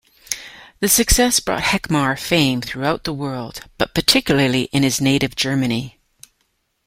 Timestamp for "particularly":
3.93-4.63